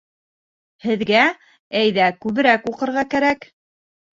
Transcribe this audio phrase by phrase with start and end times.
[0.85, 1.21] Һеҙгә
[1.81, 3.51] әйҙә күберәк уҡырға кәрәк